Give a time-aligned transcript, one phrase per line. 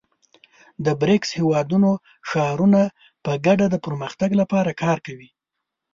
[0.85, 1.91] د بریکس هېوادونو
[2.29, 2.81] ښارونه
[3.23, 5.29] په ګډه د پرمختګ لپاره کار کوي.